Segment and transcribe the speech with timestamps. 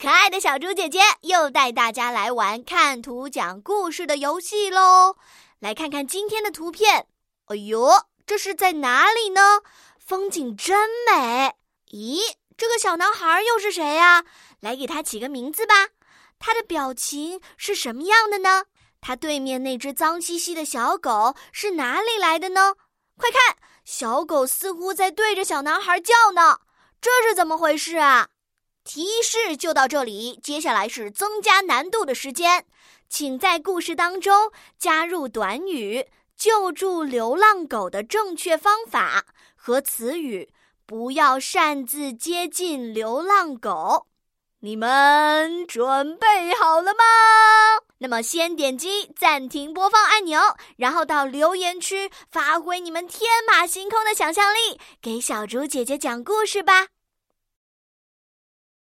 [0.00, 5.16] 可爱的小猪姐姐又带大家来玩看图讲故事的游戏喽！
[5.58, 7.08] 来看看今天的图片。
[7.46, 7.90] 哎呦，
[8.24, 9.62] 这是在哪里呢？
[9.98, 11.56] 风景真美。
[11.90, 12.20] 咦，
[12.56, 14.24] 这个小男孩又是谁呀？
[14.60, 15.88] 来给他起个名字吧。
[16.38, 18.66] 他的表情是什么样的呢？
[19.00, 22.76] 他对面那只脏兮兮的小狗是哪里来的呢？
[23.16, 26.60] 快看，小狗似乎在对着小男孩叫呢。
[27.00, 28.28] 这是怎么回事啊？
[28.88, 32.64] 提示就到这里，接下来是增加难度的时间，
[33.06, 40.48] 请在故事当中加入短语“救助流浪狗的正确方法”和词语
[40.86, 44.06] “不要擅自接近流浪狗”。
[44.60, 47.04] 你们准备好了吗？
[47.98, 50.40] 那么先点击暂停播放按钮，
[50.78, 56.86] 然后到留言区发挥你们天马行空的想象力，给小竹姐姐讲故事吧。